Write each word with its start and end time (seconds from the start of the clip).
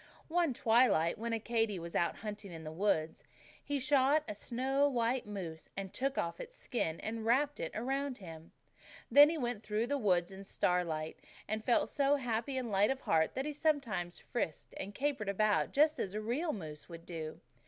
"One 0.29 0.51
twilight, 0.55 1.19
when 1.19 1.31
Accadee 1.31 1.77
was 1.77 1.93
out 1.93 2.15
hunting 2.15 2.51
in 2.51 2.63
the 2.63 2.71
woods, 2.71 3.23
he 3.63 3.77
shot 3.77 4.23
a 4.27 4.33
snow 4.33 4.89
white 4.89 5.27
moose; 5.27 5.69
and 5.77 5.89
he 5.91 5.93
took 5.93 6.17
off 6.17 6.39
its 6.39 6.55
skin 6.57 6.99
and 7.01 7.23
wrapped 7.23 7.59
it 7.59 7.71
around 7.75 8.17
him. 8.17 8.51
Then 9.11 9.29
he 9.29 9.37
went 9.37 9.57
on 9.57 9.61
through 9.61 9.85
the 9.85 9.99
woods 9.99 10.31
in 10.31 10.39
the 10.39 10.43
starlight; 10.45 11.19
and 11.47 11.61
he 11.61 11.65
felt 11.67 11.87
so 11.87 12.15
happy 12.15 12.57
and 12.57 12.71
light 12.71 12.89
of 12.89 13.01
heart 13.01 13.35
that 13.35 13.45
he 13.45 13.53
sometimes 13.53 14.17
frisked 14.19 14.73
and 14.77 14.95
capered 14.95 15.29
about 15.29 15.71
just 15.71 15.99
as 15.99 16.15
a 16.15 16.19
real 16.19 16.51
moose 16.51 16.89
would 16.89 17.05
do. 17.05 17.39